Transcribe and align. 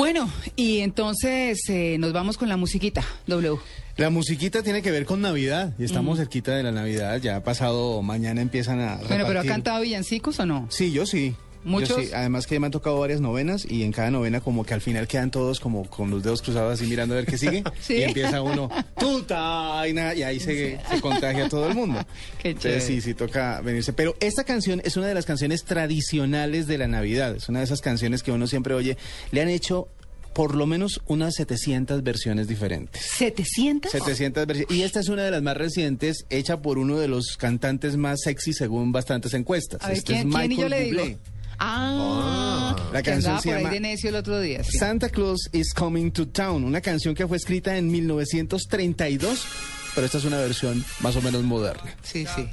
Bueno, 0.00 0.30
y 0.56 0.78
entonces 0.78 1.60
eh, 1.68 1.98
nos 1.98 2.14
vamos 2.14 2.38
con 2.38 2.48
la 2.48 2.56
musiquita, 2.56 3.04
W. 3.26 3.58
La 3.98 4.08
musiquita 4.08 4.62
tiene 4.62 4.80
que 4.80 4.90
ver 4.90 5.04
con 5.04 5.20
Navidad 5.20 5.74
y 5.78 5.84
estamos 5.84 6.16
cerquita 6.16 6.52
de 6.56 6.62
la 6.62 6.72
Navidad. 6.72 7.20
Ya 7.20 7.36
ha 7.36 7.44
pasado, 7.44 8.00
mañana 8.00 8.40
empiezan 8.40 8.80
a. 8.80 8.96
Bueno, 9.06 9.26
pero 9.26 9.40
¿ha 9.40 9.44
cantado 9.44 9.82
villancicos 9.82 10.40
o 10.40 10.46
no? 10.46 10.66
Sí, 10.70 10.90
yo 10.90 11.04
sí. 11.04 11.36
¿Muchos? 11.64 11.88
Yo 11.96 12.02
sí. 12.02 12.10
Además 12.14 12.46
que 12.46 12.58
me 12.58 12.66
han 12.66 12.72
tocado 12.72 12.98
varias 12.98 13.20
novenas 13.20 13.66
y 13.68 13.82
en 13.82 13.92
cada 13.92 14.10
novena 14.10 14.40
como 14.40 14.64
que 14.64 14.74
al 14.74 14.80
final 14.80 15.06
quedan 15.06 15.30
todos 15.30 15.60
como 15.60 15.84
con 15.88 16.10
los 16.10 16.22
dedos 16.22 16.40
cruzados 16.42 16.74
así 16.74 16.88
mirando 16.88 17.14
a 17.14 17.18
ver 17.18 17.26
qué 17.26 17.36
sigue. 17.38 17.62
Sí. 17.80 17.94
Y 17.96 18.02
empieza 18.02 18.42
uno, 18.42 18.68
tuta, 18.98 19.86
y, 19.88 19.92
nada, 19.92 20.14
y 20.14 20.22
ahí 20.22 20.38
se, 20.40 20.78
se 20.90 21.00
contagia 21.00 21.48
todo 21.48 21.68
el 21.68 21.74
mundo. 21.74 21.98
Qué 22.42 22.50
Entonces 22.50 22.84
chévere. 22.84 23.00
sí, 23.00 23.00
sí 23.00 23.14
toca 23.14 23.60
venirse. 23.60 23.92
Pero 23.92 24.14
esta 24.20 24.44
canción 24.44 24.80
es 24.84 24.96
una 24.96 25.06
de 25.08 25.14
las 25.14 25.26
canciones 25.26 25.64
tradicionales 25.64 26.66
de 26.66 26.78
la 26.78 26.88
Navidad. 26.88 27.34
Es 27.36 27.48
una 27.48 27.58
de 27.60 27.64
esas 27.64 27.80
canciones 27.80 28.22
que 28.22 28.32
uno 28.32 28.46
siempre 28.46 28.74
oye. 28.74 28.96
Le 29.32 29.42
han 29.42 29.48
hecho 29.48 29.88
por 30.32 30.54
lo 30.54 30.66
menos 30.66 31.00
unas 31.06 31.34
700 31.34 32.02
versiones 32.02 32.46
diferentes. 32.46 33.02
¿700? 33.18 33.88
700 33.90 34.46
versiones. 34.46 34.76
Y 34.76 34.82
esta 34.82 35.00
es 35.00 35.08
una 35.08 35.24
de 35.24 35.30
las 35.32 35.42
más 35.42 35.56
recientes, 35.56 36.24
hecha 36.30 36.62
por 36.62 36.78
uno 36.78 36.98
de 36.98 37.08
los 37.08 37.36
cantantes 37.36 37.96
más 37.96 38.20
sexy 38.22 38.52
según 38.52 38.92
bastantes 38.92 39.34
encuestas. 39.34 39.82
A 39.82 39.88
ver, 39.88 39.96
Este 39.98 40.12
¿quién, 40.14 40.28
es 40.28 40.34
quién 40.36 40.52
y 40.52 40.56
yo 40.56 40.62
Michael 40.68 40.70
le 40.70 40.84
digo? 41.04 41.18
Bublé. 41.60 42.24
Ah, 42.24 42.76
La 42.92 43.02
canción 43.02 43.40
se 43.40 43.48
por 43.48 43.56
ahí 43.58 43.62
llama 43.64 43.74
de 43.74 43.80
necio 43.80 44.08
el 44.10 44.16
otro 44.16 44.40
día. 44.40 44.64
sí. 44.64 44.78
Santa 44.78 45.08
Claus 45.10 45.48
is 45.52 45.72
Coming 45.74 46.10
to 46.12 46.26
Town, 46.28 46.64
una 46.64 46.80
canción 46.80 47.14
que 47.14 47.26
fue 47.28 47.36
escrita 47.36 47.76
en 47.76 47.90
1932, 47.90 49.44
pero 49.94 50.06
esta 50.06 50.18
es 50.18 50.24
una 50.24 50.38
versión 50.38 50.84
más 51.00 51.16
o 51.16 51.22
menos 51.22 51.42
moderna. 51.44 51.94
Sí, 52.02 52.26
sí. 52.34 52.48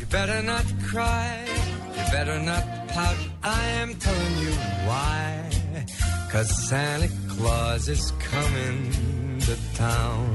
You 0.00 0.06
better 0.10 0.42
not 0.42 0.64
cry, 0.90 1.44
you 1.96 2.10
better 2.12 2.40
not 2.42 2.64
pout. 2.92 3.16
I 3.44 3.80
am 3.80 3.94
telling 3.98 4.38
you 4.42 4.50
why. 4.86 5.38
Cause 6.32 6.50
Santa 6.68 7.08
Claus 7.36 7.88
is 7.88 8.12
coming 8.30 8.90
to 9.40 9.54
town. 9.76 10.34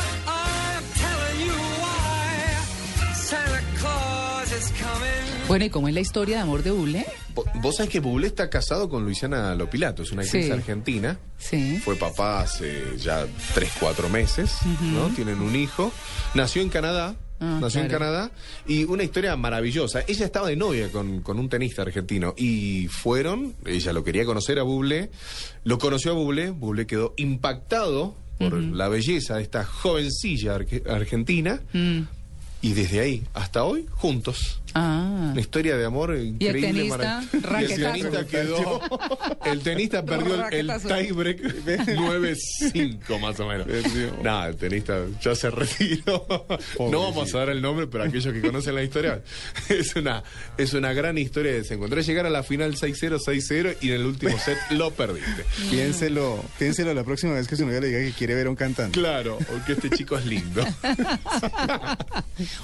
Bueno, 5.47 5.65
¿y 5.65 5.69
cómo 5.69 5.87
es 5.87 5.93
la 5.93 5.99
historia 5.99 6.37
de 6.37 6.41
amor 6.43 6.63
de 6.63 6.71
Buble? 6.71 7.05
Vo- 7.35 7.45
Vos 7.61 7.75
sabés 7.77 7.91
que 7.91 7.99
Bublé 7.99 8.27
está 8.27 8.49
casado 8.49 8.87
con 8.89 9.03
Luisiana 9.03 9.53
Lopilato, 9.55 10.03
es 10.03 10.11
una 10.11 10.21
actriz 10.23 10.45
Sí. 10.45 10.51
argentina. 10.51 11.19
Sí. 11.37 11.79
Fue 11.83 11.95
papá 11.95 12.41
hace 12.41 12.97
ya 12.97 13.25
3, 13.53 13.69
4 13.79 14.07
meses, 14.09 14.51
¿no? 14.81 15.09
Tienen 15.09 15.41
un 15.41 15.55
hijo. 15.55 15.91
Nació 16.35 16.61
en 16.61 16.69
Canadá. 16.69 17.15
Ah, 17.43 17.57
nació 17.59 17.81
en. 17.81 17.87
Canadá 17.87 18.29
y 18.67 18.83
una 18.83 19.03
historia 19.03 19.35
maravillosa. 19.35 20.03
Ella 20.07 20.25
estaba 20.25 20.47
de 20.47 20.55
novia 20.55 20.89
con, 20.91 21.21
con 21.21 21.39
un 21.39 21.49
tenista 21.49 21.81
argentino 21.81 22.35
y 22.37 22.87
fueron, 22.87 23.55
ella 23.65 23.93
lo 23.93 24.03
quería 24.03 24.25
conocer 24.25 24.59
a 24.59 24.63
Bublé, 24.63 25.09
lo 25.63 25.79
conoció 25.79 26.11
a 26.11 26.13
Bublé, 26.13 26.51
Bublé 26.51 26.85
quedó 26.85 27.13
impactado 27.17 28.15
por 28.37 28.53
la 28.53 28.87
belleza 28.89 29.37
de 29.37 29.43
esta 29.43 29.65
jovencilla 29.65 30.55
arge- 30.57 30.87
argentina 30.89 31.59
Mm. 31.73 32.01
Y 32.61 32.73
desde 32.73 32.99
ahí 32.99 33.23
hasta 33.33 33.63
hoy 33.63 33.85
juntos. 33.91 34.60
Ah. 34.73 35.29
Una 35.31 35.41
historia 35.41 35.75
de 35.77 35.85
amor 35.85 36.15
increíble. 36.17 36.61
tenista, 36.61 37.21
marav- 37.21 37.61
Y 37.61 37.73
el 37.73 37.81
tenista 37.81 38.25
quedó. 38.25 38.81
El 39.45 39.59
tenista 39.61 40.05
perdió 40.05 40.47
el, 40.49 40.69
el 40.69 40.81
tiebreak 40.81 41.39
9-5 41.41 43.19
más 43.21 43.39
o 43.39 43.47
menos. 43.47 43.67
Nada, 44.23 44.47
el 44.49 44.55
tenista 44.55 44.99
ya 45.21 45.35
se 45.35 45.49
retiró. 45.49 46.25
No 46.79 47.01
vamos 47.01 47.33
a 47.35 47.39
dar 47.39 47.49
el 47.49 47.61
nombre, 47.61 47.87
pero 47.87 48.03
aquellos 48.03 48.31
que 48.33 48.39
conocen 48.41 48.75
la 48.75 48.83
historia, 48.83 49.21
es 49.69 49.95
una, 49.95 50.23
es 50.57 50.73
una 50.73 50.93
gran 50.93 51.17
historia 51.17 51.51
de 51.51 51.59
desencuentro. 51.59 51.99
Es 51.99 52.07
llegar 52.07 52.25
a 52.25 52.29
la 52.29 52.43
final 52.43 52.75
6-0, 52.75 53.17
6-0 53.19 53.77
y 53.81 53.89
en 53.89 53.95
el 53.95 54.05
último 54.05 54.37
set 54.37 54.57
lo 54.71 54.91
perdiste. 54.91 55.43
Piénselo, 55.69 56.43
piénselo 56.59 56.93
la 56.93 57.03
próxima 57.03 57.33
vez 57.33 57.47
que 57.47 57.55
su 57.55 57.65
novia 57.65 57.81
le 57.81 57.87
diga 57.87 57.99
que 57.99 58.11
quiere 58.13 58.35
ver 58.35 58.47
a 58.47 58.49
un 58.51 58.55
cantante. 58.55 58.97
Claro, 58.99 59.37
porque 59.49 59.73
este 59.73 59.89
chico 59.89 60.17
es 60.17 60.25
lindo. 60.25 60.63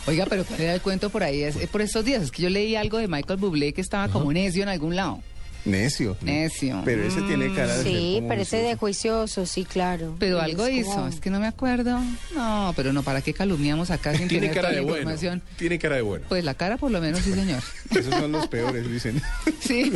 Oiga, 0.07 0.25
pero 0.29 0.43
¿cuál 0.45 0.61
era 0.61 0.73
el 0.73 0.81
cuento 0.81 1.09
por 1.09 1.23
ahí? 1.23 1.43
Es, 1.43 1.55
es 1.55 1.67
por 1.69 1.81
estos 1.99 2.05
días. 2.05 2.23
Es 2.23 2.31
que 2.31 2.41
yo 2.43 2.49
leí 2.49 2.75
algo 2.75 2.97
de 2.97 3.07
Michael 3.07 3.39
Bublé 3.39 3.73
que 3.73 3.81
estaba 3.81 4.07
como 4.09 4.31
necio 4.33 4.63
en 4.63 4.69
algún 4.69 4.95
lado. 4.95 5.19
Necio. 5.65 6.15
Necio. 6.21 6.81
Pero 6.85 7.03
ese 7.03 7.21
tiene 7.23 7.53
cara 7.53 7.75
de 7.75 7.83
Sí, 7.83 8.23
parece 8.25 8.57
juicioso. 8.57 8.67
de 8.69 8.75
juicioso, 8.77 9.45
sí, 9.45 9.65
claro. 9.65 10.15
Pero 10.17 10.37
Es 10.37 10.43
algo 10.45 10.69
hizo, 10.69 10.91
como- 10.91 11.07
es 11.09 11.19
que 11.19 11.29
no 11.29 11.41
me 11.41 11.47
acuerdo. 11.47 11.99
No, 12.33 12.71
pero 12.75 12.93
no, 12.93 13.03
¿para 13.03 13.21
qué 13.21 13.33
calumniamos 13.33 13.91
acá 13.91 14.15
sin 14.15 14.27
Tiene 14.29 14.47
tener 14.47 14.55
cara 14.55 14.69
toda 14.69 14.71
de 14.71 14.75
la 14.77 14.81
bueno. 14.83 14.97
información? 15.11 15.41
Tiene 15.57 15.77
cara 15.77 15.95
de 15.97 16.03
bueno. 16.03 16.25
Pues 16.29 16.45
la 16.45 16.53
cara 16.53 16.77
por 16.77 16.89
lo 16.91 17.01
menos, 17.01 17.19
sí, 17.19 17.33
señor. 17.33 17.61
Esos 17.91 18.13
son 18.15 18.31
los 18.31 18.47
peores, 18.47 18.89
dicen. 18.89 19.21
Sí, 19.59 19.91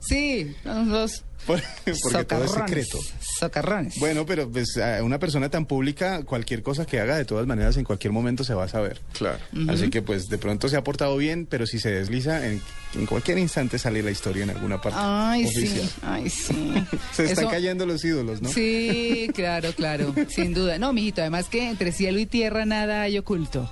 sí, 0.00 0.56
son 0.64 0.90
los 0.90 1.22
Por- 1.46 1.62
Porque 2.02 2.24
todo 2.24 2.44
es 2.44 2.50
secreto. 2.52 2.98
Socarrones. 3.46 3.98
Bueno, 3.98 4.24
pero 4.26 4.48
pues 4.50 4.76
a 4.78 5.02
una 5.02 5.18
persona 5.18 5.48
tan 5.50 5.66
pública, 5.66 6.22
cualquier 6.24 6.62
cosa 6.62 6.86
que 6.86 7.00
haga, 7.00 7.16
de 7.16 7.24
todas 7.24 7.46
maneras, 7.46 7.76
en 7.76 7.84
cualquier 7.84 8.12
momento 8.12 8.44
se 8.44 8.54
va 8.54 8.64
a 8.64 8.68
saber. 8.68 9.00
Claro. 9.16 9.38
Así 9.68 9.90
que 9.90 10.02
pues 10.02 10.28
de 10.28 10.38
pronto 10.38 10.68
se 10.68 10.76
ha 10.76 10.84
portado 10.84 11.16
bien, 11.16 11.46
pero 11.48 11.66
si 11.66 11.78
se 11.78 11.90
desliza, 11.90 12.46
en, 12.46 12.60
en 12.94 13.06
cualquier 13.06 13.38
instante 13.38 13.78
sale 13.78 14.02
la 14.02 14.10
historia 14.10 14.44
en 14.44 14.50
alguna 14.50 14.80
parte 14.80 14.98
Ay, 15.02 15.44
oficial. 15.44 15.88
sí, 15.88 15.94
ay, 16.02 16.30
sí. 16.30 16.74
Se 17.12 17.24
están 17.24 17.44
Eso- 17.44 17.50
cayendo 17.50 17.86
los 17.86 18.04
ídolos, 18.04 18.40
¿no? 18.42 18.48
Sí, 18.48 19.28
claro, 19.34 19.72
claro, 19.74 20.14
sin 20.28 20.54
duda. 20.54 20.78
No, 20.78 20.92
mijito, 20.92 21.20
además 21.20 21.48
que 21.48 21.68
entre 21.68 21.92
cielo 21.92 22.18
y 22.18 22.26
tierra 22.26 22.64
nada 22.66 23.02
hay 23.02 23.18
oculto. 23.18 23.70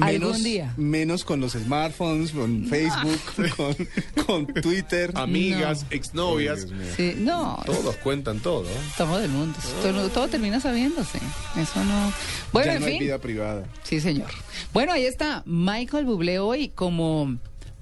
Algún 0.00 0.42
día. 0.42 0.74
Menos 0.76 1.24
con 1.24 1.40
los 1.40 1.52
smartphones, 1.52 2.32
con 2.32 2.66
Facebook, 2.66 3.20
con, 3.56 4.24
con 4.26 4.46
Twitter. 4.62 5.12
Amigas, 5.14 5.86
Ay, 5.90 5.96
exnovias. 5.98 6.66
Sí, 6.96 7.14
no, 7.18 7.62
todos 7.66 7.96
cuentan 7.96 8.40
todo. 8.40 8.66
todo 8.96 9.18
del 9.18 9.30
mundo. 9.30 9.58
Todo, 9.82 10.08
todo 10.10 10.28
termina 10.28 10.60
sabiéndose. 10.60 11.18
Eso 11.56 11.84
no. 11.84 12.12
Bueno, 12.52 12.72
ya 12.72 12.74
en 12.76 12.80
no 12.80 12.86
hay 12.86 12.98
vida 12.98 13.18
privada. 13.18 13.64
Sí, 13.82 14.00
señor. 14.00 14.30
Bueno, 14.72 14.92
ahí 14.92 15.04
está 15.04 15.42
Michael 15.46 16.04
Bublé 16.04 16.38
hoy 16.38 16.68
como 16.68 17.38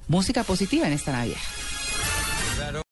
música 0.08 0.44
positiva 0.44 0.86
en 0.86 0.92
esta 0.92 1.12
Navidad. 1.12 1.36